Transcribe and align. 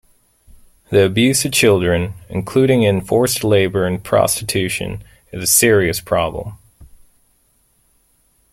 The 0.89 1.05
abuse 1.05 1.45
of 1.45 1.51
children, 1.51 2.15
including 2.27 2.81
in 2.81 3.01
forced 3.01 3.43
labor 3.43 3.85
and 3.85 4.03
prostitution, 4.03 5.03
is 5.31 5.43
a 5.43 5.45
serious 5.45 5.99
problem. 6.01 6.57